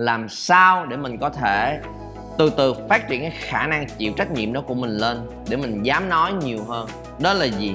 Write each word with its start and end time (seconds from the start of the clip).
làm 0.00 0.28
sao 0.28 0.86
để 0.86 0.96
mình 0.96 1.18
có 1.18 1.30
thể 1.30 1.80
từ 2.38 2.50
từ 2.56 2.74
phát 2.88 3.08
triển 3.08 3.20
cái 3.20 3.30
khả 3.30 3.66
năng 3.66 3.86
chịu 3.98 4.12
trách 4.16 4.30
nhiệm 4.30 4.52
đó 4.52 4.60
của 4.60 4.74
mình 4.74 4.90
lên 4.90 5.30
để 5.48 5.56
mình 5.56 5.82
dám 5.82 6.08
nói 6.08 6.32
nhiều 6.32 6.64
hơn? 6.68 6.88
Đó 7.18 7.32
là 7.32 7.44
gì? 7.44 7.74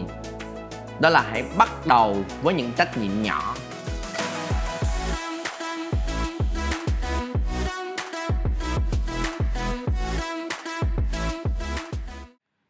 Đó 1.00 1.10
là 1.10 1.24
hãy 1.32 1.44
bắt 1.58 1.88
đầu 1.88 2.18
với 2.42 2.54
những 2.54 2.72
trách 2.78 2.98
nhiệm 2.98 3.24
nhỏ. 3.24 3.56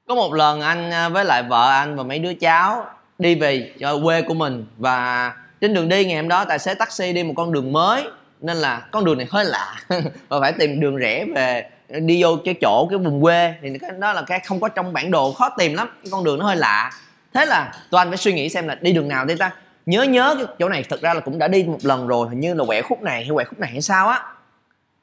Có 0.07 0.15
một 0.15 0.33
lần 0.33 0.61
anh 0.61 0.91
à, 0.91 1.09
với 1.09 1.25
lại 1.25 1.43
vợ 1.43 1.69
anh 1.69 1.95
và 1.95 2.03
mấy 2.03 2.19
đứa 2.19 2.33
cháu 2.33 2.85
đi 3.19 3.35
về 3.35 3.71
à, 3.81 3.91
quê 4.03 4.21
của 4.21 4.33
mình 4.33 4.65
và 4.77 5.33
trên 5.61 5.73
đường 5.73 5.89
đi 5.89 6.05
ngày 6.05 6.15
hôm 6.15 6.27
đó 6.27 6.45
tài 6.45 6.59
xế 6.59 6.73
taxi 6.73 7.13
đi 7.13 7.23
một 7.23 7.33
con 7.37 7.53
đường 7.53 7.73
mới 7.73 8.03
nên 8.41 8.57
là 8.57 8.79
con 8.91 9.05
đường 9.05 9.17
này 9.17 9.27
hơi 9.29 9.45
lạ. 9.45 9.75
Và 10.29 10.39
phải 10.39 10.51
tìm 10.51 10.79
đường 10.79 10.95
rẽ 10.95 11.25
về 11.35 11.69
đi 11.89 12.23
vô 12.23 12.37
cái 12.45 12.55
chỗ 12.61 12.87
cái 12.89 12.99
vùng 12.99 13.21
quê. 13.21 13.53
Thì 13.61 13.77
cái 13.81 13.91
đó 13.99 14.13
là 14.13 14.21
cái 14.21 14.39
không 14.39 14.59
có 14.59 14.69
trong 14.69 14.93
bản 14.93 15.11
đồ 15.11 15.33
khó 15.33 15.49
tìm 15.49 15.73
lắm. 15.73 15.89
Cái 16.03 16.09
con 16.11 16.23
đường 16.23 16.39
nó 16.39 16.45
hơi 16.45 16.55
lạ. 16.55 16.91
Thế 17.33 17.45
là 17.45 17.73
tụi 17.89 18.01
anh 18.01 18.09
phải 18.09 18.17
suy 18.17 18.33
nghĩ 18.33 18.49
xem 18.49 18.67
là 18.67 18.75
đi 18.75 18.91
đường 18.91 19.07
nào 19.07 19.25
đây 19.25 19.37
ta. 19.37 19.51
Nhớ 19.85 20.03
nhớ 20.03 20.35
cái 20.37 20.45
chỗ 20.59 20.69
này 20.69 20.83
thực 20.83 21.01
ra 21.01 21.13
là 21.13 21.19
cũng 21.19 21.39
đã 21.39 21.47
đi 21.47 21.63
một 21.63 21.77
lần 21.83 22.07
rồi 22.07 22.29
hình 22.29 22.39
như 22.39 22.53
là 22.53 22.65
quẹo 22.65 22.83
khúc 22.83 23.01
này 23.01 23.23
hay 23.23 23.29
quẹo 23.33 23.45
khúc 23.49 23.59
này 23.59 23.69
hay 23.71 23.81
sao 23.81 24.07
á. 24.07 24.23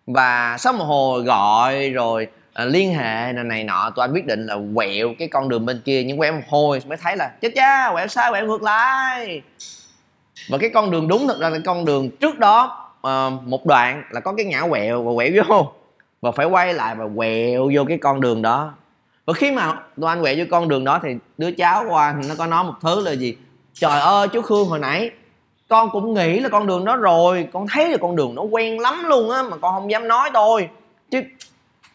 Và 0.07 0.57
sau 0.59 0.73
một 0.73 0.85
hồi 0.85 1.23
gọi 1.23 1.91
rồi 1.91 2.27
à, 2.53 2.65
liên 2.65 2.95
hệ 2.95 3.33
này, 3.33 3.45
này 3.45 3.65
nọ 3.65 3.91
tụi 3.97 4.05
anh 4.05 4.13
quyết 4.13 4.27
định 4.27 4.47
là 4.47 4.57
quẹo 4.75 5.15
cái 5.19 5.29
con 5.29 5.49
đường 5.49 5.67
bên 5.67 5.81
kia. 5.85 6.03
Nhưng 6.05 6.19
quẹo 6.19 6.33
một 6.33 6.43
hồi 6.49 6.83
mới 6.87 6.99
thấy 6.99 7.17
là 7.17 7.31
chết 7.41 7.53
cha 7.55 7.91
quẹo 7.93 8.07
sai 8.07 8.31
quẹo 8.31 8.47
ngược 8.47 8.63
lại. 8.63 9.43
Và 10.49 10.59
cái 10.59 10.71
con 10.75 10.91
đường 10.91 11.09
đúng 11.09 11.29
thực 11.29 11.41
ra 11.41 11.49
là 11.49 11.59
con 11.65 11.85
đường 11.85 12.11
trước 12.21 12.39
đó 12.39 12.92
Ờ, 13.03 13.31
một 13.45 13.67
đoạn 13.67 14.03
là 14.11 14.21
có 14.21 14.33
cái 14.33 14.47
ngã 14.47 14.63
quẹo 14.71 15.03
và 15.03 15.13
quẹo 15.17 15.45
vô. 15.49 15.73
Và 16.21 16.31
phải 16.31 16.47
quay 16.47 16.75
lại 16.75 16.95
và 16.95 17.05
quẹo 17.17 17.71
vô 17.75 17.85
cái 17.89 17.99
con 17.99 18.21
đường 18.21 18.43
đó. 18.43 18.75
Và 19.25 19.33
khi 19.33 19.51
mà 19.51 19.79
tụi 20.01 20.11
anh 20.11 20.23
quẹo 20.23 20.35
vô 20.39 20.45
con 20.51 20.69
đường 20.69 20.85
đó 20.85 21.01
thì 21.03 21.09
đứa 21.39 21.51
cháu 21.51 21.85
của 21.89 21.97
anh 21.97 22.23
nó 22.29 22.35
có 22.39 22.47
nói 22.47 22.65
một 22.65 22.75
thứ 22.81 23.01
là 23.01 23.13
gì? 23.13 23.37
Trời 23.75 24.01
ơi, 24.01 24.29
chú 24.29 24.43
khương 24.43 24.69
hồi 24.69 24.79
nãy, 24.79 25.11
con 25.69 25.91
cũng 25.93 26.15
nghĩ 26.15 26.41
là 26.41 26.49
con 26.49 26.67
đường 26.67 26.85
đó 26.85 26.97
rồi, 26.97 27.49
con 27.53 27.67
thấy 27.67 27.89
là 27.89 27.97
con 27.97 28.17
đường 28.17 28.35
nó 28.35 28.43
quen 28.43 28.81
lắm 28.81 29.05
luôn 29.05 29.31
á, 29.31 29.43
mà 29.43 29.57
con 29.57 29.75
không 29.75 29.91
dám 29.91 30.09
nói 30.09 30.31
thôi. 30.35 30.69
Chứ, 31.11 31.23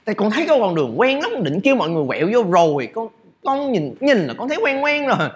tại 0.06 0.16
con 0.16 0.32
thấy 0.32 0.46
cái 0.48 0.60
con 0.60 0.76
đường 0.76 0.94
quen 1.00 1.22
lắm, 1.22 1.44
định 1.44 1.62
kêu 1.62 1.76
mọi 1.76 1.90
người 1.90 2.04
quẹo 2.08 2.28
vô 2.34 2.52
rồi, 2.52 2.90
con 2.94 3.08
con 3.44 3.72
nhìn 3.72 3.96
nhìn 4.00 4.18
là 4.18 4.34
con 4.38 4.50
thấy 4.50 4.58
quen 4.62 4.84
quen 4.84 5.08
rồi 5.08 5.30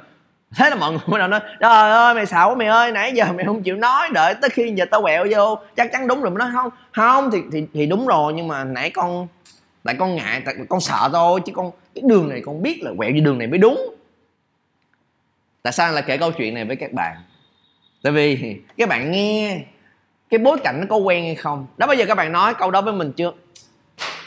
thế 0.56 0.70
là 0.70 0.76
mọi 0.76 0.92
người 0.92 1.02
bắt 1.08 1.18
đầu 1.18 1.28
nói, 1.28 1.40
trời 1.60 1.92
ơi, 1.92 2.14
mày 2.14 2.26
xạo 2.26 2.50
quá 2.50 2.56
mày 2.56 2.68
ơi, 2.68 2.92
nãy 2.92 3.12
giờ 3.16 3.26
mày 3.36 3.46
không 3.46 3.64
chịu 3.64 3.76
nói, 3.76 4.10
đợi 4.14 4.36
tới 4.42 4.50
khi 4.50 4.74
giờ 4.76 4.86
tao 4.92 5.02
quẹo 5.02 5.28
vô. 5.32 5.58
Chắc 5.76 5.92
chắn 5.92 6.08
đúng 6.08 6.22
rồi, 6.22 6.32
mới 6.32 6.40
nói, 6.40 6.50
không 6.54 6.70
không, 6.92 7.32
thì 7.32 7.40
thì 7.52 7.66
thì 7.74 7.86
đúng 7.86 8.08
rồi, 8.08 8.34
nhưng 8.34 8.48
mà 8.48 8.64
nãy 8.64 8.90
con, 8.90 9.28
tại 9.84 9.96
con 10.00 10.16
ngại, 10.16 10.42
tại 10.46 10.56
con 10.70 10.80
sợ 10.80 11.10
thôi, 11.14 11.40
chứ 11.46 11.52
con, 11.56 11.72
cái 11.96 12.04
đường 12.08 12.30
này 12.30 12.42
con 12.46 12.62
biết 12.62 12.84
là 12.84 12.92
quẹo 12.98 13.12
như 13.12 13.22
đường 13.22 13.38
này 13.38 13.48
mới 13.48 13.58
đúng. 13.58 13.96
Tại 15.64 15.74
sao 15.74 15.92
lại 15.92 16.04
kể 16.08 16.18
câu 16.18 16.32
chuyện 16.32 16.54
này 16.54 16.66
với 16.66 16.76
các 16.76 16.94
bạn? 16.94 17.16
Tại 18.04 18.14
vì 18.14 18.56
các 18.78 18.90
bạn 18.90 19.12
nghe 19.12 19.60
cái 20.30 20.38
bối 20.38 20.58
cảnh 20.64 20.78
nó 20.82 20.86
có 20.90 20.96
quen 20.96 21.24
hay 21.24 21.36
không? 21.36 21.68
Đó, 21.78 21.88
bây 21.88 21.98
giờ 21.98 22.06
các 22.08 22.16
bạn 22.16 22.32
nói 22.32 22.54
câu 22.54 22.72
đó 22.72 22.82
với 22.82 22.94
mình 22.94 23.12
chưa? 23.12 23.32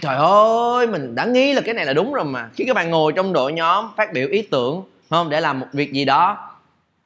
Trời 0.01 0.17
ơi, 0.17 0.87
mình 0.87 1.15
đã 1.15 1.25
nghĩ 1.25 1.53
là 1.53 1.61
cái 1.61 1.75
này 1.75 1.87
là 1.87 1.93
đúng 1.93 2.13
rồi 2.13 2.25
mà. 2.25 2.49
Khi 2.55 2.65
các 2.65 2.77
bạn 2.77 2.91
ngồi 2.91 3.13
trong 3.13 3.33
đội 3.33 3.53
nhóm 3.53 3.89
phát 3.97 4.13
biểu 4.13 4.29
ý 4.29 4.43
tưởng 4.43 4.85
không 5.11 5.31
để 5.31 5.41
làm 5.41 5.61
một 5.61 5.67
việc 5.73 5.93
gì 5.93 6.05
đó. 6.05 6.51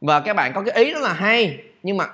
Và 0.01 0.21
các 0.21 0.37
bạn 0.37 0.53
có 0.55 0.63
cái 0.63 0.85
ý 0.85 0.93
rất 0.93 1.03
là 1.03 1.13
hay 1.13 1.59
nhưng 1.83 1.97
mà 1.97 2.07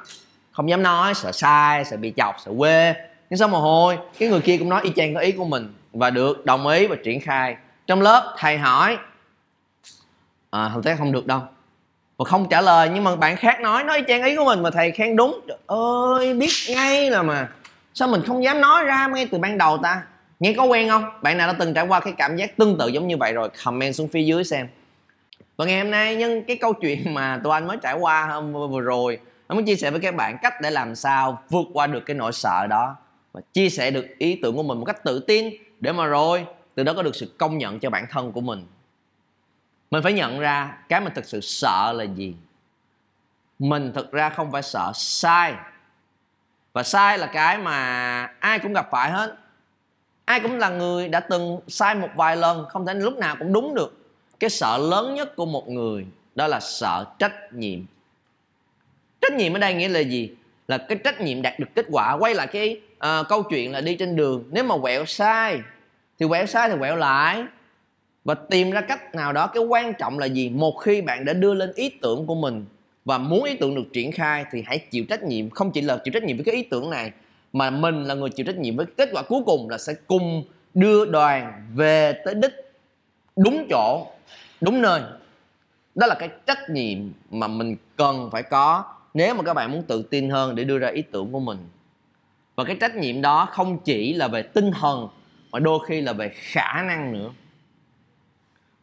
không 0.53 0.71
dám 0.71 0.83
nói 0.83 1.15
sợ 1.15 1.33
sai 1.33 1.85
sợ 1.85 1.97
bị 1.97 2.13
chọc 2.17 2.37
sợ 2.45 2.53
quê. 2.59 2.95
Nhưng 3.31 3.39
sau 3.39 3.49
một 3.49 3.61
hồi 3.61 3.99
cái 4.19 4.29
người 4.29 4.41
kia 4.41 4.57
cũng 4.59 4.69
nói 4.69 4.81
y 4.85 4.93
chang 4.97 5.15
có 5.15 5.21
ý 5.21 5.33
của 5.33 5.45
mình 5.45 5.75
và 5.93 6.11
được 6.11 6.47
đồng 6.47 6.67
ý 6.67 6.87
và 6.87 6.97
triển 7.05 7.21
khai. 7.21 7.57
Trong 7.87 8.03
lớp 8.03 8.35
thầy 8.39 8.59
hỏi 8.59 8.99
à, 10.51 10.71
thực 10.75 10.85
tế 10.85 10.97
không 10.97 11.13
được 11.13 11.27
đâu. 11.27 11.41
Và 12.17 12.25
không 12.25 12.49
trả 12.49 12.61
lời 12.61 12.91
nhưng 12.95 13.05
mà 13.05 13.17
bạn 13.17 13.37
khác 13.37 13.61
nói 13.61 13.85
nói 13.85 13.99
y 13.99 14.05
chang 14.09 14.23
ý 14.23 14.37
của 14.37 14.45
mình 14.45 14.63
mà 14.63 14.71
thầy 14.71 14.91
khen 14.91 15.17
đúng. 15.17 15.41
Trời 15.49 15.59
ơi 15.67 16.35
biết 16.35 16.51
ngay 16.69 17.11
là 17.11 17.23
mà. 17.23 17.49
Sao 17.95 18.09
mình 18.09 18.23
không 18.27 18.45
dám 18.45 18.61
nói 18.61 18.85
ra 18.85 19.07
ngay 19.07 19.29
từ 19.33 19.39
ban 19.39 19.59
đầu 19.59 19.79
ta? 19.83 20.03
Nghe 20.41 20.53
có 20.53 20.65
quen 20.65 20.89
không? 20.89 21.05
Bạn 21.23 21.39
nào 21.39 21.47
đã 21.49 21.55
từng 21.59 21.75
trải 21.75 21.87
qua 21.87 22.01
cái 22.01 22.15
cảm 22.19 22.37
giác 22.37 22.57
tương 22.57 22.79
tự 22.79 22.89
giống 22.89 23.09
như 23.09 23.17
vậy 23.17 23.33
rồi? 23.33 23.49
Comment 23.65 23.95
xuống 23.95 24.09
phía 24.09 24.23
dưới 24.23 24.45
xem 24.45 24.69
và 25.57 25.65
ngày 25.65 25.81
hôm 25.81 25.91
nay 25.91 26.17
nhân 26.17 26.45
cái 26.47 26.57
câu 26.57 26.73
chuyện 26.73 27.15
mà 27.15 27.41
tụi 27.45 27.53
anh 27.53 27.67
mới 27.67 27.77
trải 27.83 27.95
qua 27.95 28.27
hôm 28.27 28.53
vừa 28.53 28.81
rồi 28.81 29.19
nó 29.49 29.55
muốn 29.55 29.65
chia 29.65 29.77
sẻ 29.77 29.91
với 29.91 30.01
các 30.01 30.15
bạn 30.15 30.39
cách 30.43 30.55
để 30.63 30.71
làm 30.71 30.95
sao 30.95 31.43
vượt 31.51 31.67
qua 31.73 31.87
được 31.87 32.01
cái 32.07 32.17
nỗi 32.17 32.33
sợ 32.33 32.67
đó 32.67 32.97
và 33.33 33.41
chia 33.53 33.69
sẻ 33.69 33.91
được 33.91 34.07
ý 34.19 34.39
tưởng 34.43 34.57
của 34.57 34.63
mình 34.63 34.79
một 34.79 34.85
cách 34.85 35.05
tự 35.05 35.21
tin 35.21 35.55
để 35.81 35.93
mà 35.93 36.07
rồi 36.07 36.47
từ 36.75 36.83
đó 36.83 36.93
có 36.97 37.03
được 37.03 37.17
sự 37.17 37.35
công 37.39 37.59
nhận 37.59 37.81
cho 37.81 37.91
bản 37.91 38.07
thân 38.11 38.33
của 38.33 38.41
mình. 38.41 38.67
Mình 39.91 40.03
phải 40.03 40.13
nhận 40.13 40.41
ra 40.41 40.79
cái 40.89 41.01
mình 41.01 41.13
thực 41.15 41.25
sự 41.25 41.41
sợ 41.41 41.93
là 41.93 42.05
gì. 42.05 42.35
Mình 43.59 43.93
thực 43.95 44.13
ra 44.13 44.29
không 44.29 44.53
phải 44.53 44.63
sợ 44.63 44.93
sai. 44.95 45.55
Và 46.73 46.83
sai 46.83 47.19
là 47.19 47.27
cái 47.27 47.59
mà 47.59 47.75
ai 48.41 48.59
cũng 48.59 48.73
gặp 48.73 48.89
phải 48.91 49.11
hết. 49.11 49.37
Ai 50.25 50.41
cũng 50.41 50.59
là 50.59 50.69
người 50.69 51.09
đã 51.09 51.21
từng 51.21 51.61
sai 51.69 51.95
một 51.95 52.09
vài 52.15 52.37
lần, 52.37 52.67
không 52.69 52.87
thể 52.87 52.95
lúc 52.95 53.17
nào 53.17 53.37
cũng 53.39 53.53
đúng 53.53 53.75
được 53.75 54.04
cái 54.41 54.51
sợ 54.51 54.79
lớn 54.79 55.15
nhất 55.15 55.37
của 55.37 55.47
một 55.47 55.69
người 55.69 56.07
đó 56.35 56.47
là 56.47 56.61
sợ 56.61 57.05
trách 57.19 57.53
nhiệm. 57.53 57.81
Trách 59.21 59.33
nhiệm 59.33 59.57
ở 59.57 59.59
đây 59.59 59.75
nghĩa 59.75 59.89
là 59.89 60.01
gì? 60.01 60.31
Là 60.69 60.79
cái 60.79 60.99
trách 61.05 61.21
nhiệm 61.21 61.43
đạt 61.43 61.59
được 61.59 61.67
kết 61.75 61.87
quả. 61.91 62.13
Quay 62.13 62.35
lại 62.35 62.47
cái 62.47 62.81
uh, 62.97 63.29
câu 63.29 63.43
chuyện 63.43 63.73
là 63.73 63.81
đi 63.81 63.95
trên 63.95 64.17
đường. 64.17 64.45
Nếu 64.51 64.65
mà 64.65 64.79
quẹo 64.79 65.05
sai 65.05 65.61
thì 66.19 66.27
quẹo 66.29 66.47
sai 66.47 66.69
thì 66.69 66.77
quẹo 66.79 66.97
lại. 66.97 67.45
Và 68.25 68.35
tìm 68.35 68.71
ra 68.71 68.81
cách 68.81 69.15
nào 69.15 69.33
đó. 69.33 69.47
Cái 69.47 69.63
quan 69.63 69.93
trọng 69.99 70.19
là 70.19 70.27
gì? 70.27 70.49
Một 70.49 70.73
khi 70.73 71.01
bạn 71.01 71.25
đã 71.25 71.33
đưa 71.33 71.55
lên 71.55 71.73
ý 71.75 71.89
tưởng 71.89 72.27
của 72.27 72.35
mình 72.35 72.65
và 73.05 73.19
muốn 73.19 73.45
ý 73.45 73.57
tưởng 73.57 73.75
được 73.75 73.93
triển 73.93 74.13
khai 74.13 74.45
thì 74.53 74.63
hãy 74.67 74.79
chịu 74.79 75.05
trách 75.09 75.23
nhiệm. 75.23 75.51
Không 75.51 75.71
chỉ 75.73 75.81
là 75.81 75.97
chịu 76.05 76.13
trách 76.13 76.23
nhiệm 76.23 76.37
với 76.37 76.45
cái 76.45 76.55
ý 76.55 76.63
tưởng 76.63 76.91
này 76.91 77.13
mà 77.53 77.71
mình 77.71 78.05
là 78.05 78.15
người 78.15 78.31
chịu 78.31 78.47
trách 78.47 78.57
nhiệm 78.57 78.77
với 78.77 78.87
kết 78.97 79.09
quả 79.13 79.23
cuối 79.23 79.43
cùng 79.47 79.71
là 79.71 79.79
sẽ 79.79 79.93
cùng 80.07 80.45
đưa 80.75 81.05
đoàn 81.05 81.67
về 81.75 82.13
tới 82.25 82.35
đích 82.35 82.64
đúng 83.37 83.67
chỗ, 83.71 84.07
đúng 84.61 84.83
nơi. 84.83 85.03
Đó 85.95 86.07
là 86.07 86.15
cái 86.15 86.29
trách 86.47 86.71
nhiệm 86.71 86.99
mà 87.31 87.49
mình 87.49 87.77
cần 87.97 88.29
phải 88.33 88.43
có 88.43 88.85
nếu 89.15 89.35
mà 89.35 89.43
các 89.43 89.55
bạn 89.55 89.73
muốn 89.73 89.83
tự 89.83 90.03
tin 90.03 90.31
hơn 90.31 90.55
để 90.55 90.65
đưa 90.65 90.79
ra 90.79 90.89
ý 90.89 91.03
tưởng 91.03 91.33
của 91.33 91.41
mình. 91.41 91.69
Và 92.57 92.65
cái 92.65 92.77
trách 92.81 92.95
nhiệm 92.95 93.23
đó 93.23 93.49
không 93.51 93.79
chỉ 93.79 94.15
là 94.15 94.29
về 94.29 94.43
tinh 94.43 94.71
thần, 94.81 95.09
mà 95.51 95.59
đôi 95.59 95.79
khi 95.87 96.01
là 96.01 96.13
về 96.13 96.29
khả 96.35 96.83
năng 96.83 97.13
nữa. 97.13 97.31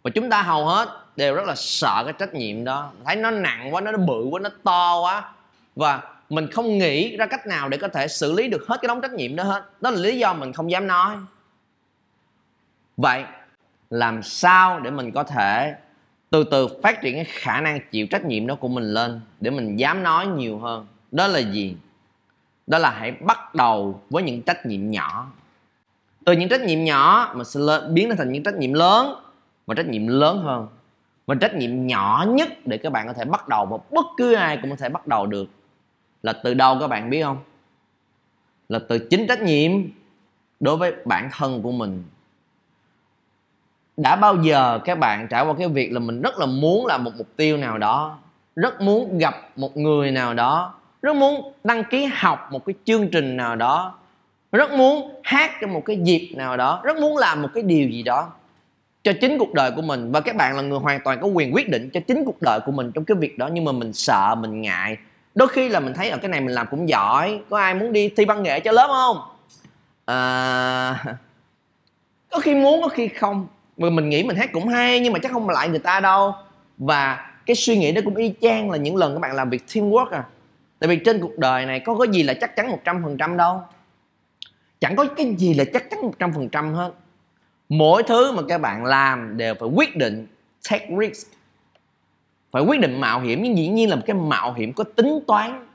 Và 0.03 0.11
chúng 0.15 0.29
ta 0.29 0.41
hầu 0.41 0.65
hết 0.65 0.89
đều 1.15 1.35
rất 1.35 1.47
là 1.47 1.55
sợ 1.55 2.01
cái 2.05 2.13
trách 2.19 2.33
nhiệm 2.33 2.63
đó. 2.63 2.91
Thấy 3.05 3.15
nó 3.15 3.31
nặng 3.31 3.73
quá, 3.73 3.81
nó 3.81 3.97
bự 3.97 4.23
quá, 4.31 4.39
nó 4.39 4.49
to 4.63 5.01
quá. 5.01 5.31
Và 5.75 6.01
mình 6.29 6.47
không 6.51 6.77
nghĩ 6.77 7.17
ra 7.17 7.25
cách 7.25 7.47
nào 7.47 7.69
để 7.69 7.77
có 7.77 7.87
thể 7.87 8.07
xử 8.07 8.33
lý 8.33 8.47
được 8.47 8.65
hết 8.67 8.77
cái 8.81 8.87
đống 8.87 9.01
trách 9.01 9.13
nhiệm 9.13 9.35
đó 9.35 9.43
hết. 9.43 9.63
Đó 9.81 9.89
là 9.89 9.99
lý 9.99 10.19
do 10.19 10.33
mình 10.33 10.53
không 10.53 10.71
dám 10.71 10.87
nói. 10.87 11.15
Vậy 12.97 13.23
làm 13.91 14.23
sao 14.23 14.79
để 14.79 14.91
mình 14.91 15.11
có 15.11 15.23
thể 15.23 15.75
từ 16.29 16.43
từ 16.43 16.67
phát 16.83 17.01
triển 17.01 17.15
cái 17.15 17.25
khả 17.27 17.61
năng 17.61 17.79
chịu 17.91 18.07
trách 18.07 18.25
nhiệm 18.25 18.47
đó 18.47 18.55
của 18.55 18.67
mình 18.67 18.83
lên 18.83 19.21
để 19.39 19.51
mình 19.51 19.79
dám 19.79 20.03
nói 20.03 20.27
nhiều 20.27 20.59
hơn? 20.59 20.87
Đó 21.11 21.27
là 21.27 21.39
gì? 21.39 21.77
Đó 22.67 22.77
là 22.77 22.89
hãy 22.89 23.11
bắt 23.11 23.55
đầu 23.55 24.01
với 24.09 24.23
những 24.23 24.41
trách 24.41 24.65
nhiệm 24.65 24.91
nhỏ. 24.91 25.31
Từ 26.25 26.33
những 26.33 26.49
trách 26.49 26.61
nhiệm 26.61 26.83
nhỏ 26.83 27.33
mà 27.35 27.43
sẽ 27.43 27.59
biến 27.89 28.09
nó 28.09 28.15
thành 28.17 28.31
những 28.31 28.43
trách 28.43 28.55
nhiệm 28.55 28.73
lớn 28.73 29.15
và 29.65 29.75
trách 29.75 29.87
nhiệm 29.87 30.07
lớn 30.07 30.43
hơn. 30.43 30.67
Và 31.25 31.35
trách 31.35 31.55
nhiệm 31.55 31.87
nhỏ 31.87 32.25
nhất 32.27 32.49
để 32.65 32.77
các 32.77 32.91
bạn 32.91 33.07
có 33.07 33.13
thể 33.13 33.25
bắt 33.25 33.47
đầu 33.47 33.65
mà 33.65 33.77
bất 33.91 34.05
cứ 34.17 34.33
ai 34.33 34.59
cũng 34.61 34.69
có 34.69 34.75
thể 34.75 34.89
bắt 34.89 35.07
đầu 35.07 35.25
được 35.25 35.49
là 36.23 36.33
từ 36.33 36.53
đâu 36.53 36.77
các 36.79 36.87
bạn 36.87 37.09
biết 37.09 37.23
không? 37.23 37.37
Là 38.69 38.79
từ 38.89 38.99
chính 38.99 39.27
trách 39.27 39.41
nhiệm 39.41 39.71
đối 40.59 40.77
với 40.77 40.93
bản 41.05 41.29
thân 41.33 41.61
của 41.61 41.71
mình 41.71 42.03
đã 44.01 44.15
bao 44.15 44.35
giờ 44.35 44.79
các 44.85 44.99
bạn 44.99 45.27
trải 45.27 45.45
qua 45.45 45.53
cái 45.59 45.67
việc 45.67 45.91
là 45.91 45.99
mình 45.99 46.21
rất 46.21 46.37
là 46.37 46.45
muốn 46.45 46.85
làm 46.85 47.03
một 47.03 47.11
mục 47.17 47.27
tiêu 47.35 47.57
nào 47.57 47.77
đó 47.77 48.17
rất 48.55 48.81
muốn 48.81 49.17
gặp 49.17 49.35
một 49.55 49.77
người 49.77 50.11
nào 50.11 50.33
đó 50.33 50.73
rất 51.01 51.15
muốn 51.15 51.53
đăng 51.63 51.83
ký 51.83 52.05
học 52.13 52.47
một 52.51 52.65
cái 52.65 52.73
chương 52.85 53.07
trình 53.07 53.37
nào 53.37 53.55
đó 53.55 53.93
rất 54.51 54.71
muốn 54.71 55.11
hát 55.23 55.51
trong 55.61 55.73
một 55.73 55.85
cái 55.85 55.97
dịp 56.03 56.31
nào 56.35 56.57
đó 56.57 56.81
rất 56.83 56.97
muốn 56.97 57.17
làm 57.17 57.41
một 57.41 57.49
cái 57.53 57.63
điều 57.63 57.89
gì 57.89 58.03
đó 58.03 58.31
cho 59.03 59.11
chính 59.21 59.37
cuộc 59.37 59.53
đời 59.53 59.71
của 59.71 59.81
mình? 59.81 60.11
Và 60.11 60.21
các 60.21 60.35
bạn 60.35 60.55
là 60.55 60.61
người 60.61 60.79
hoàn 60.79 60.99
toàn 61.03 61.21
có 61.21 61.27
quyền 61.27 61.55
quyết 61.55 61.69
định 61.69 61.89
cho 61.93 61.99
chính 62.07 62.25
cuộc 62.25 62.41
đời 62.41 62.59
của 62.65 62.71
mình 62.71 62.91
trong 62.91 63.05
cái 63.05 63.15
việc 63.15 63.37
đó 63.37 63.49
nhưng 63.53 63.65
mà 63.65 63.71
mình 63.71 63.93
sợ 63.93 64.35
mình 64.35 64.61
ngại. 64.61 64.97
Đôi 65.35 65.47
khi 65.47 65.69
là 65.69 65.79
mình 65.79 65.93
thấy 65.93 66.09
ở 66.09 66.17
cái 66.17 66.29
này 66.29 66.41
mình 66.41 66.55
làm 66.55 66.67
cũng 66.71 66.89
giỏi 66.89 67.39
có 67.49 67.57
ai 67.59 67.73
muốn 67.73 67.93
đi 67.93 68.09
thi 68.17 68.25
văn 68.25 68.43
nghệ 68.43 68.59
cho 68.59 68.71
lớp 68.71 68.87
không? 68.87 69.17
À, 70.05 71.03
có 72.31 72.39
khi 72.39 72.55
muốn 72.55 72.81
có 72.81 72.87
khi 72.87 73.07
không 73.07 73.47
mà 73.77 73.89
mình 73.89 74.09
nghĩ 74.09 74.23
mình 74.23 74.37
hát 74.37 74.49
cũng 74.53 74.67
hay, 74.67 74.99
nhưng 74.99 75.13
mà 75.13 75.19
chắc 75.19 75.31
không 75.31 75.49
lại 75.49 75.69
người 75.69 75.79
ta 75.79 75.99
đâu. 75.99 76.35
Và 76.77 77.31
cái 77.45 77.55
suy 77.55 77.77
nghĩ 77.77 77.91
đó 77.91 78.01
cũng 78.05 78.15
y 78.15 78.33
chang 78.41 78.71
là 78.71 78.77
những 78.77 78.95
lần 78.95 79.13
các 79.13 79.19
bạn 79.19 79.35
làm 79.35 79.49
việc 79.49 79.63
teamwork 79.67 80.09
à. 80.09 80.23
Tại 80.79 80.87
vì 80.87 80.95
trên 81.05 81.21
cuộc 81.21 81.37
đời 81.37 81.65
này 81.65 81.79
có 81.79 81.97
cái 81.99 82.07
gì 82.13 82.23
là 82.23 82.33
chắc 82.33 82.55
chắn 82.55 82.71
một 82.71 82.79
trăm 82.85 83.03
phần 83.03 83.17
trăm 83.17 83.37
đâu. 83.37 83.61
Chẳng 84.79 84.95
có 84.95 85.05
cái 85.17 85.35
gì 85.37 85.53
là 85.53 85.63
chắc 85.73 85.89
chắn 85.89 86.01
một 86.01 86.13
trăm 86.19 86.33
phần 86.33 86.49
trăm 86.49 86.73
hết. 86.73 86.91
Mỗi 87.69 88.03
thứ 88.03 88.31
mà 88.31 88.41
các 88.47 88.57
bạn 88.57 88.85
làm 88.85 89.37
đều 89.37 89.55
phải 89.59 89.69
quyết 89.69 89.95
định, 89.95 90.27
take 90.69 90.89
risk. 90.99 91.27
Phải 92.51 92.63
quyết 92.63 92.79
định 92.79 92.99
mạo 92.99 93.19
hiểm, 93.19 93.43
nhưng 93.43 93.57
dĩ 93.57 93.67
nhiên 93.67 93.89
là 93.89 93.95
một 93.95 94.01
cái 94.05 94.15
mạo 94.15 94.53
hiểm 94.53 94.73
có 94.73 94.83
tính 94.83 95.19
toán. 95.27 95.65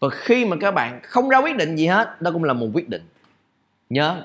Và 0.00 0.08
khi 0.08 0.44
mà 0.44 0.56
các 0.60 0.70
bạn 0.70 1.00
không 1.02 1.28
ra 1.28 1.38
quyết 1.38 1.56
định 1.56 1.76
gì 1.76 1.86
hết, 1.86 2.22
đó 2.22 2.30
cũng 2.30 2.44
là 2.44 2.52
một 2.52 2.66
quyết 2.74 2.88
định. 2.88 3.02
Nhớ 3.90 4.22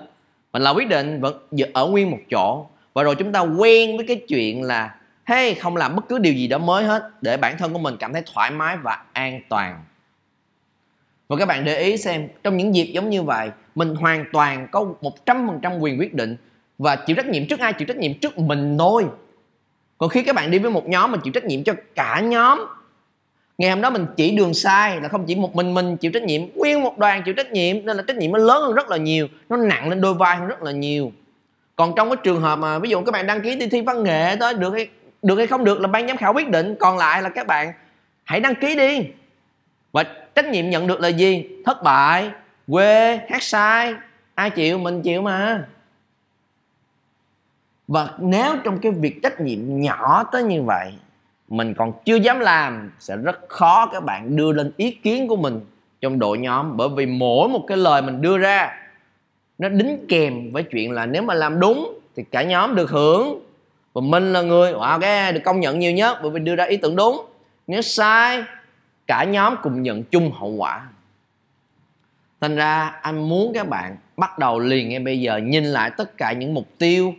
mình 0.55 0.61
là 0.61 0.69
quyết 0.69 0.87
định 0.87 1.21
vẫn 1.21 1.47
ở 1.73 1.87
nguyên 1.87 2.11
một 2.11 2.17
chỗ. 2.31 2.67
Và 2.93 3.03
rồi 3.03 3.15
chúng 3.15 3.31
ta 3.31 3.39
quen 3.39 3.97
với 3.97 4.05
cái 4.07 4.21
chuyện 4.27 4.63
là, 4.63 4.95
hey, 5.25 5.53
không 5.53 5.77
làm 5.77 5.95
bất 5.95 6.09
cứ 6.09 6.19
điều 6.19 6.33
gì 6.33 6.47
đó 6.47 6.57
mới 6.57 6.83
hết 6.83 7.09
để 7.21 7.37
bản 7.37 7.57
thân 7.57 7.73
của 7.73 7.79
mình 7.79 7.95
cảm 7.99 8.13
thấy 8.13 8.23
thoải 8.33 8.51
mái 8.51 8.77
và 8.77 9.03
an 9.13 9.41
toàn. 9.49 9.83
Và 11.27 11.37
các 11.37 11.45
bạn 11.45 11.65
để 11.65 11.81
ý 11.81 11.97
xem, 11.97 12.27
trong 12.43 12.57
những 12.57 12.75
dịp 12.75 12.85
giống 12.85 13.09
như 13.09 13.23
vậy, 13.23 13.49
mình 13.75 13.95
hoàn 13.95 14.25
toàn 14.33 14.67
có 14.71 14.93
100% 15.25 15.79
quyền 15.79 15.99
quyết 15.99 16.13
định 16.13 16.35
và 16.77 16.95
chịu 16.95 17.15
trách 17.15 17.27
nhiệm 17.27 17.47
trước 17.47 17.59
ai, 17.59 17.73
chịu 17.73 17.85
trách 17.85 17.97
nhiệm 17.97 18.13
trước 18.13 18.37
mình 18.37 18.77
thôi. 18.77 19.05
Còn 19.97 20.09
khi 20.09 20.23
các 20.23 20.35
bạn 20.35 20.51
đi 20.51 20.59
với 20.59 20.71
một 20.71 20.87
nhóm 20.87 21.11
mà 21.11 21.17
chịu 21.23 21.33
trách 21.33 21.45
nhiệm 21.45 21.63
cho 21.63 21.73
cả 21.95 22.19
nhóm 22.19 22.65
ngày 23.57 23.69
hôm 23.69 23.81
đó 23.81 23.89
mình 23.89 24.05
chỉ 24.17 24.31
đường 24.31 24.53
sai 24.53 25.01
là 25.01 25.07
không 25.07 25.25
chỉ 25.25 25.35
một 25.35 25.55
mình 25.55 25.73
mình 25.73 25.97
chịu 25.97 26.11
trách 26.11 26.23
nhiệm, 26.23 26.41
nguyên 26.55 26.81
một 26.81 26.97
đoàn 26.97 27.21
chịu 27.25 27.33
trách 27.33 27.51
nhiệm, 27.51 27.85
nên 27.85 27.97
là 27.97 28.03
trách 28.07 28.17
nhiệm 28.17 28.31
nó 28.31 28.37
lớn 28.37 28.61
hơn 28.61 28.73
rất 28.73 28.89
là 28.89 28.97
nhiều, 28.97 29.27
nó 29.49 29.57
nặng 29.57 29.89
lên 29.89 30.01
đôi 30.01 30.13
vai 30.13 30.37
hơn 30.37 30.47
rất 30.47 30.63
là 30.63 30.71
nhiều. 30.71 31.11
Còn 31.75 31.93
trong 31.95 32.09
cái 32.09 32.17
trường 32.23 32.41
hợp 32.41 32.55
mà 32.55 32.79
ví 32.79 32.89
dụ 32.89 33.03
các 33.03 33.11
bạn 33.11 33.27
đăng 33.27 33.41
ký 33.41 33.55
đi 33.55 33.67
thi 33.67 33.81
văn 33.81 34.03
nghệ 34.03 34.35
đó 34.35 34.53
được 34.53 34.73
hay 34.73 34.87
được 35.21 35.37
hay 35.37 35.47
không 35.47 35.63
được 35.63 35.81
là 35.81 35.87
ban 35.87 36.07
giám 36.07 36.17
khảo 36.17 36.33
quyết 36.33 36.49
định, 36.49 36.75
còn 36.79 36.97
lại 36.97 37.21
là 37.21 37.29
các 37.29 37.47
bạn 37.47 37.73
hãy 38.23 38.39
đăng 38.39 38.55
ký 38.55 38.75
đi. 38.75 39.07
Và 39.91 40.03
trách 40.35 40.45
nhiệm 40.45 40.69
nhận 40.69 40.87
được 40.87 40.99
là 40.99 41.07
gì? 41.07 41.45
Thất 41.65 41.83
bại, 41.83 42.29
quê, 42.67 43.19
hát 43.29 43.43
sai, 43.43 43.93
ai 44.35 44.49
chịu, 44.49 44.77
mình 44.77 45.01
chịu 45.01 45.21
mà. 45.21 45.67
Và 47.87 48.09
nếu 48.19 48.55
trong 48.63 48.79
cái 48.79 48.91
việc 48.91 49.19
trách 49.23 49.41
nhiệm 49.41 49.59
nhỏ 49.81 50.23
tới 50.31 50.43
như 50.43 50.63
vậy 50.63 50.93
mình 51.47 51.73
còn 51.73 51.93
chưa 52.05 52.15
dám 52.15 52.39
làm 52.39 52.91
sẽ 52.99 53.17
rất 53.17 53.49
khó 53.49 53.89
các 53.93 54.03
bạn 54.03 54.35
đưa 54.35 54.51
lên 54.51 54.71
ý 54.77 54.91
kiến 54.91 55.27
của 55.27 55.35
mình 55.35 55.59
trong 56.01 56.19
đội 56.19 56.37
nhóm. 56.37 56.77
Bởi 56.77 56.89
vì 56.95 57.05
mỗi 57.05 57.49
một 57.49 57.65
cái 57.67 57.77
lời 57.77 58.01
mình 58.01 58.21
đưa 58.21 58.37
ra 58.37 58.77
nó 59.57 59.69
đính 59.69 60.05
kèm 60.09 60.51
với 60.51 60.63
chuyện 60.63 60.91
là 60.91 61.05
nếu 61.05 61.21
mà 61.21 61.33
làm 61.33 61.59
đúng 61.59 61.99
thì 62.15 62.23
cả 62.31 62.43
nhóm 62.43 62.75
được 62.75 62.89
hưởng. 62.89 63.39
Và 63.93 64.01
mình 64.01 64.33
là 64.33 64.41
người 64.41 64.73
wow, 64.73 64.99
cái 64.99 65.33
được 65.33 65.41
công 65.45 65.59
nhận 65.59 65.79
nhiều 65.79 65.91
nhất 65.91 66.17
bởi 66.21 66.31
vì 66.31 66.39
đưa 66.39 66.55
ra 66.55 66.63
ý 66.63 66.77
tưởng 66.77 66.95
đúng. 66.95 67.25
Nếu 67.67 67.81
sai 67.81 68.43
cả 69.07 69.23
nhóm 69.23 69.55
cùng 69.63 69.81
nhận 69.81 70.03
chung 70.03 70.31
hậu 70.31 70.49
quả. 70.49 70.87
Thành 72.41 72.55
ra 72.55 72.99
anh 73.01 73.29
muốn 73.29 73.51
các 73.53 73.67
bạn 73.69 73.97
bắt 74.17 74.39
đầu 74.39 74.59
liền 74.59 74.89
ngay 74.89 74.99
bây 74.99 75.21
giờ 75.21 75.37
nhìn 75.37 75.63
lại 75.63 75.91
tất 75.97 76.17
cả 76.17 76.31
những 76.31 76.53
mục 76.53 76.67
tiêu 76.77 77.13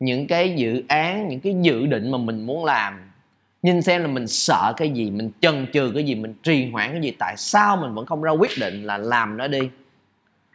những 0.00 0.26
cái 0.26 0.54
dự 0.56 0.82
án 0.88 1.28
những 1.28 1.40
cái 1.40 1.56
dự 1.60 1.86
định 1.86 2.10
mà 2.10 2.18
mình 2.18 2.46
muốn 2.46 2.64
làm 2.64 3.09
nhìn 3.62 3.82
xem 3.82 4.02
là 4.02 4.08
mình 4.08 4.26
sợ 4.26 4.72
cái 4.76 4.90
gì 4.90 5.10
mình 5.10 5.30
chần 5.40 5.66
chừ 5.72 5.90
cái 5.94 6.04
gì 6.04 6.14
mình 6.14 6.34
trì 6.42 6.70
hoãn 6.70 6.92
cái 6.92 7.00
gì 7.00 7.10
tại 7.18 7.36
sao 7.36 7.76
mình 7.76 7.94
vẫn 7.94 8.06
không 8.06 8.22
ra 8.22 8.30
quyết 8.30 8.50
định 8.60 8.84
là 8.84 8.98
làm 8.98 9.36
nó 9.36 9.48
đi? 9.48 9.70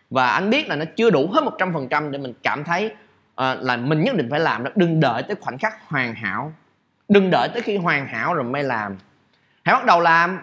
Và 0.09 0.27
anh 0.27 0.49
biết 0.49 0.67
là 0.67 0.75
nó 0.75 0.85
chưa 0.95 1.09
đủ 1.09 1.29
hết 1.33 1.43
một 1.43 1.53
trăm 1.59 1.73
phần 1.73 1.87
trăm 1.89 2.11
để 2.11 2.17
mình 2.17 2.33
cảm 2.43 2.63
thấy 2.63 2.85
uh, 2.85 2.93
là 3.37 3.77
mình 3.77 4.03
nhất 4.03 4.15
định 4.15 4.27
phải 4.29 4.39
làm 4.39 4.63
đó. 4.63 4.71
Đừng 4.75 4.99
đợi 4.99 5.23
tới 5.23 5.35
khoảnh 5.41 5.57
khắc 5.57 5.89
hoàn 5.89 6.15
hảo. 6.15 6.53
Đừng 7.09 7.29
đợi 7.31 7.49
tới 7.53 7.61
khi 7.61 7.77
hoàn 7.77 8.07
hảo 8.07 8.33
rồi 8.33 8.43
mới 8.43 8.63
làm. 8.63 8.97
Hãy 9.63 9.75
bắt 9.75 9.85
đầu 9.85 10.01
làm 10.01 10.39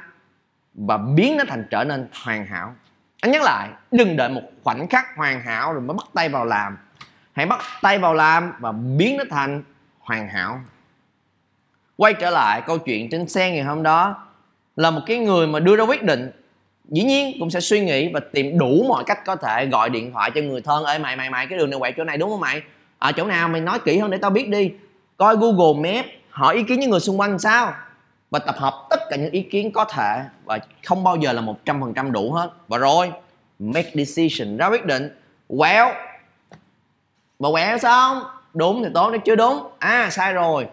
và 0.75 0.97
biến 0.97 1.37
nó 1.37 1.45
thành 1.49 1.65
trở 1.71 1.85
nên 1.85 2.09
hoàn 2.25 2.47
hảo. 2.47 2.75
Anh 3.21 3.31
nhắc 3.31 3.43
lại 3.43 3.69
đừng 3.91 4.17
đợi 4.17 4.29
một 4.29 4.43
khoảnh 4.65 4.89
khắc 4.89 5.17
hoàn 5.17 5.43
hảo 5.43 5.73
rồi 5.73 5.83
mới 5.83 5.97
bắt 5.97 6.07
tay 6.15 6.29
vào 6.29 6.45
làm. 6.45 6.79
Hãy 7.33 7.47
bắt 7.47 7.61
tay 7.83 7.99
vào 7.99 8.15
làm 8.15 8.53
và 8.59 8.73
biến 8.73 9.17
nó 9.17 9.25
thành 9.31 9.63
hoàn 10.01 10.29
hảo 10.29 10.61
quay 12.03 12.15
trở 12.15 12.31
lại 12.31 12.63
câu 12.67 12.79
chuyện 12.79 13.11
trên 13.11 13.29
xe 13.29 13.51
ngày 13.51 13.63
hôm 13.63 13.83
đó 13.83 14.17
là 14.77 14.91
một 14.91 15.01
cái 15.07 15.19
người 15.19 15.47
mà 15.47 15.61
đưa 15.61 15.77
ra 15.77 15.85
quyết 15.85 16.03
định. 16.03 16.31
Dĩ 16.89 17.03
nhiên 17.03 17.37
cũng 17.39 17.51
sẽ 17.51 17.61
suy 17.61 17.81
nghĩ 17.81 18.13
và 18.13 18.21
tìm 18.33 18.59
đủ 18.59 18.85
mọi 18.89 19.05
cách 19.07 19.19
có 19.27 19.37
thể 19.37 19.67
gọi 19.67 19.91
điện 19.91 20.13
thoại 20.13 20.31
cho 20.35 20.41
người 20.41 20.61
thân. 20.61 20.85
Ơi 20.85 20.99
mày 20.99 21.17
mày 21.17 21.31
mày 21.31 21.47
cái 21.47 21.59
đường 21.59 21.71
này 21.71 21.81
quẹo 21.81 21.93
chỗ 21.97 22.05
này 22.05 22.19
đúng 22.19 22.31
không 22.31 22.41
mày? 22.41 22.63
Ở 22.99 23.09
à, 23.09 23.13
chỗ 23.13 23.27
nào 23.27 23.49
mày 23.49 23.61
nói 23.61 23.79
kỹ 23.85 23.99
hơn 23.99 24.11
để 24.11 24.19
tao 24.19 24.31
biết 24.31 24.49
đi. 24.49 24.71
Coi 25.17 25.37
google 25.37 25.93
map 25.93 26.07
hỏi 26.31 26.55
ý 26.55 26.63
kiến 26.63 26.81
những 26.81 26.91
người 26.91 27.01
xung 27.01 27.21
quanh 27.21 27.39
sao? 27.39 27.73
Và 28.31 28.39
tập 28.39 28.55
hợp 28.59 28.87
tất 28.91 29.01
cả 29.11 29.17
những 29.17 29.31
ý 29.31 29.43
kiến 29.43 29.73
có 29.73 29.85
thể 29.85 30.23
và 30.45 30.59
không 30.85 31.05
bao 31.05 31.17
giờ 31.17 31.33
là 31.33 31.41
một 31.41 31.65
trăm 31.65 31.81
phần 31.81 31.95
trăm 31.95 32.13
đủ 32.13 32.33
hết. 32.33 32.51
Và 32.69 32.79
rồi 32.79 33.13
make 33.59 33.91
decision 33.95 34.57
ra 34.57 34.67
quyết 34.67 34.87
định. 34.87 35.09
Quẹo 35.59 35.93
mà 37.39 37.49
quẹo 37.53 37.79
xong 37.79 38.23
đúng 38.55 38.83
thì 38.85 38.91
tốt 38.95 39.11
nếu 39.11 39.21
chưa 39.21 39.37
đúng 39.37 39.69
à 39.79 40.11
sai 40.11 40.33
rồi 40.33 40.67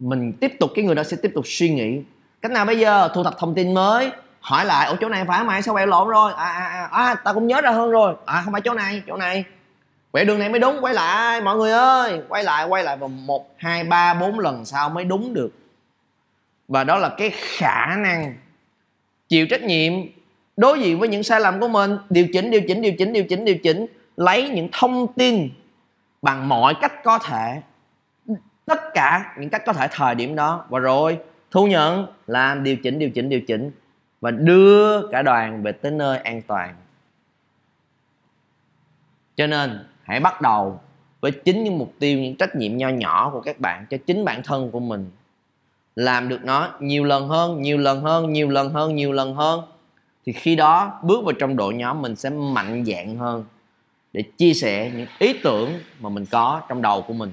mình 0.00 0.32
tiếp 0.32 0.56
tục 0.60 0.70
cái 0.74 0.84
người 0.84 0.94
đó 0.94 1.02
sẽ 1.02 1.16
tiếp 1.22 1.32
tục 1.34 1.44
suy 1.46 1.70
nghĩ. 1.70 2.00
Cách 2.42 2.52
nào 2.52 2.64
bây 2.64 2.78
giờ? 2.78 3.08
Thu 3.14 3.24
thập 3.24 3.38
thông 3.38 3.54
tin 3.54 3.74
mới. 3.74 4.10
Hỏi 4.40 4.64
lại 4.64 4.86
ở 4.86 4.96
chỗ 5.00 5.08
này 5.08 5.24
phải 5.24 5.44
mày? 5.44 5.62
Sao 5.62 5.74
quẹo 5.74 5.86
lộn 5.86 6.08
rồi? 6.08 6.32
À 6.36 6.44
à 6.44 6.64
à, 6.64 6.88
à 6.92 7.14
tao 7.14 7.34
cũng 7.34 7.46
nhớ 7.46 7.60
ra 7.60 7.70
hơn 7.70 7.90
rồi. 7.90 8.14
À 8.26 8.42
không 8.44 8.52
phải 8.52 8.62
chỗ 8.62 8.74
này 8.74 9.02
chỗ 9.06 9.16
này. 9.16 9.44
Quẹo 10.12 10.24
đường 10.24 10.38
này 10.38 10.48
mới 10.48 10.60
đúng. 10.60 10.78
Quay 10.80 10.94
lại 10.94 11.40
mọi 11.40 11.56
người 11.56 11.72
ơi. 11.72 12.20
Quay 12.28 12.44
lại 12.44 12.64
quay 12.64 12.84
lại 12.84 12.96
vào 12.96 13.08
một 13.08 13.54
hai 13.56 13.84
ba 13.84 14.14
bốn 14.14 14.38
lần 14.38 14.64
sau 14.64 14.88
mới 14.88 15.04
đúng 15.04 15.34
được. 15.34 15.50
Và 16.68 16.84
đó 16.84 16.98
là 16.98 17.08
cái 17.08 17.30
khả 17.30 17.96
năng 17.96 18.34
chịu 19.28 19.46
trách 19.50 19.62
nhiệm 19.62 19.92
đối 20.56 20.80
diện 20.80 20.98
với 20.98 21.08
những 21.08 21.22
sai 21.22 21.40
lầm 21.40 21.60
của 21.60 21.68
mình. 21.68 21.96
Điều 22.10 22.26
chỉnh 22.32 22.50
điều 22.50 22.60
chỉnh 22.68 22.82
điều 22.82 22.92
chỉnh 22.98 23.12
điều 23.12 23.24
chỉnh 23.24 23.44
điều 23.44 23.56
chỉnh. 23.56 23.86
Lấy 24.16 24.48
những 24.48 24.68
thông 24.72 25.12
tin 25.12 25.50
bằng 26.22 26.48
mọi 26.48 26.74
cách 26.80 26.92
có 27.04 27.18
thể 27.18 27.62
tất 28.64 28.80
cả 28.94 29.34
những 29.38 29.50
cách 29.50 29.62
có 29.66 29.72
thể 29.72 29.88
thời 29.90 30.14
điểm 30.14 30.36
đó. 30.36 30.64
Và 30.68 30.78
rồi, 30.78 31.18
thu 31.50 31.66
nhận, 31.66 32.06
làm, 32.26 32.62
điều 32.62 32.76
chỉnh 32.76 32.98
điều 32.98 33.10
chỉnh 33.10 33.28
điều 33.28 33.40
chỉnh. 33.40 33.70
Và 34.20 34.30
đưa 34.30 35.08
cả 35.08 35.22
đoàn 35.22 35.62
về 35.62 35.72
tới 35.72 35.92
nơi 35.92 36.18
an 36.18 36.42
toàn. 36.42 36.74
Cho 39.36 39.46
nên, 39.46 39.84
hãy 40.02 40.20
bắt 40.20 40.40
đầu 40.40 40.80
với 41.20 41.30
chính 41.30 41.64
những 41.64 41.78
mục 41.78 41.92
tiêu, 41.98 42.18
những 42.18 42.36
trách 42.36 42.56
nhiệm 42.56 42.76
nho 42.76 42.88
nhỏ 42.88 43.30
của 43.32 43.40
các 43.40 43.60
bạn 43.60 43.86
cho 43.90 43.96
chính 44.06 44.24
bản 44.24 44.42
thân 44.42 44.70
của 44.70 44.80
mình. 44.80 45.10
Làm 45.96 46.28
được 46.28 46.44
nó 46.44 46.68
nhiều 46.80 47.04
lần 47.04 47.28
hơn, 47.28 47.62
nhiều 47.62 47.78
lần 47.78 48.00
hơn, 48.00 48.32
nhiều 48.32 48.48
lần 48.48 48.70
hơn, 48.70 48.94
nhiều 48.96 49.12
lần 49.12 49.34
hơn. 49.34 49.62
Thì 50.26 50.32
khi 50.32 50.56
đó, 50.56 51.00
bước 51.02 51.24
vào 51.24 51.32
trong 51.32 51.56
đội 51.56 51.74
nhóm 51.74 52.02
mình 52.02 52.16
sẽ 52.16 52.30
mạnh 52.30 52.84
dạng 52.84 53.16
hơn 53.16 53.44
để 54.12 54.22
chia 54.36 54.54
sẻ 54.54 54.90
những 54.96 55.06
ý 55.18 55.32
tưởng 55.42 55.70
mà 56.00 56.08
mình 56.08 56.26
có 56.26 56.62
trong 56.68 56.82
đầu 56.82 57.02
của 57.02 57.14
mình 57.14 57.32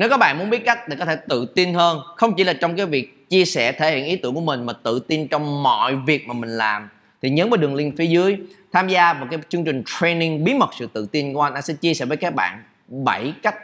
nếu 0.00 0.08
các 0.08 0.16
bạn 0.16 0.38
muốn 0.38 0.50
biết 0.50 0.64
cách 0.64 0.88
để 0.88 0.96
có 0.96 1.04
thể 1.04 1.16
tự 1.28 1.46
tin 1.54 1.74
hơn, 1.74 2.00
không 2.16 2.34
chỉ 2.36 2.44
là 2.44 2.52
trong 2.52 2.76
cái 2.76 2.86
việc 2.86 3.28
chia 3.28 3.44
sẻ 3.44 3.72
thể 3.72 3.96
hiện 3.96 4.04
ý 4.04 4.16
tưởng 4.16 4.34
của 4.34 4.40
mình 4.40 4.66
mà 4.66 4.72
tự 4.72 5.00
tin 5.08 5.28
trong 5.28 5.62
mọi 5.62 5.96
việc 5.96 6.28
mà 6.28 6.34
mình 6.34 6.50
làm, 6.50 6.88
thì 7.22 7.30
nhấn 7.30 7.50
vào 7.50 7.56
đường 7.56 7.74
link 7.74 7.96
phía 7.96 8.06
dưới, 8.06 8.38
tham 8.72 8.88
gia 8.88 9.12
vào 9.12 9.26
cái 9.30 9.40
chương 9.48 9.64
trình 9.64 9.82
training 10.00 10.44
bí 10.44 10.54
mật 10.54 10.70
sự 10.78 10.88
tự 10.92 11.06
tin 11.12 11.34
của 11.34 11.42
anh 11.42 11.54
anh 11.54 11.62
sẽ 11.62 11.74
chia 11.74 11.94
sẻ 11.94 12.04
với 12.04 12.16
các 12.16 12.34
bạn 12.34 12.62
7 12.88 13.32
cách 13.42 13.56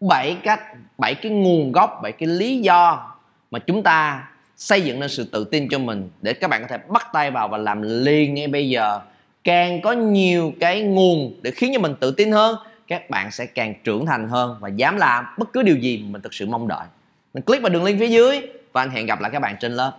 7 0.00 0.36
cách 0.42 0.60
7 0.98 1.14
cái 1.14 1.32
nguồn 1.32 1.72
gốc 1.72 2.00
7 2.02 2.12
cái 2.12 2.28
lý 2.28 2.58
do 2.58 3.10
mà 3.50 3.58
chúng 3.58 3.82
ta 3.82 4.28
xây 4.56 4.80
dựng 4.80 5.00
nên 5.00 5.08
sự 5.08 5.24
tự 5.24 5.44
tin 5.44 5.68
cho 5.68 5.78
mình 5.78 6.10
để 6.22 6.32
các 6.32 6.50
bạn 6.50 6.62
có 6.62 6.68
thể 6.68 6.78
bắt 6.88 7.06
tay 7.12 7.30
vào 7.30 7.48
và 7.48 7.58
làm 7.58 7.82
liền 7.82 8.34
ngay 8.34 8.48
bây 8.48 8.68
giờ. 8.68 9.00
Càng 9.44 9.82
có 9.82 9.92
nhiều 9.92 10.52
cái 10.60 10.82
nguồn 10.82 11.34
để 11.42 11.50
khiến 11.50 11.70
cho 11.74 11.80
mình 11.80 11.94
tự 12.00 12.10
tin 12.10 12.32
hơn 12.32 12.56
các 12.88 13.10
bạn 13.10 13.30
sẽ 13.30 13.46
càng 13.46 13.74
trưởng 13.84 14.06
thành 14.06 14.28
hơn 14.28 14.56
và 14.60 14.68
dám 14.68 14.96
làm 14.96 15.24
bất 15.38 15.52
cứ 15.52 15.62
điều 15.62 15.76
gì 15.76 16.04
mình 16.10 16.22
thực 16.22 16.34
sự 16.34 16.46
mong 16.46 16.68
đợi. 16.68 16.86
Mình 17.34 17.44
click 17.44 17.62
vào 17.62 17.70
đường 17.70 17.84
link 17.84 18.00
phía 18.00 18.08
dưới 18.08 18.40
và 18.72 18.82
anh 18.82 18.90
hẹn 18.90 19.06
gặp 19.06 19.20
lại 19.20 19.30
các 19.30 19.40
bạn 19.40 19.56
trên 19.60 19.72
lớp. 19.72 19.98